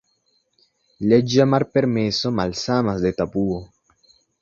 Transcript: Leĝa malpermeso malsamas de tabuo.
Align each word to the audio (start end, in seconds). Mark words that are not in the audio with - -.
Leĝa 1.11 1.47
malpermeso 1.53 2.35
malsamas 2.41 3.07
de 3.07 3.15
tabuo. 3.23 3.65